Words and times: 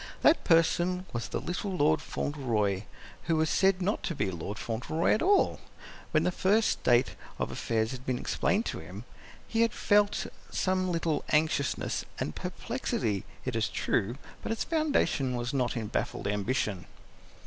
That 0.23 0.43
person 0.43 1.05
was 1.13 1.27
the 1.27 1.39
little 1.39 1.77
Lord 1.77 2.01
Fauntleroy 2.01 2.85
who 3.25 3.35
was 3.35 3.51
said 3.51 3.83
not 3.83 4.01
to 4.01 4.15
be 4.15 4.31
Lord 4.31 4.57
Fauntleroy 4.57 5.13
at 5.13 5.21
all. 5.21 5.59
When 6.09 6.23
first 6.31 6.83
the 6.83 6.89
state 6.91 7.15
of 7.37 7.51
affairs 7.51 7.91
had 7.91 8.03
been 8.03 8.17
explained 8.17 8.65
to 8.65 8.79
him, 8.79 9.05
he 9.47 9.61
had 9.61 9.73
felt 9.73 10.25
some 10.49 10.91
little 10.91 11.23
anxiousness 11.29 12.03
and 12.19 12.33
perplexity, 12.35 13.25
it 13.45 13.55
is 13.55 13.69
true, 13.69 14.17
but 14.41 14.51
its 14.51 14.63
foundation 14.63 15.35
was 15.35 15.53
not 15.53 15.77
in 15.77 15.85
baffled 15.85 16.25
ambition. 16.25 16.87